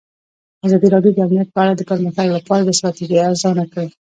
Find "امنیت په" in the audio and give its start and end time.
1.25-1.59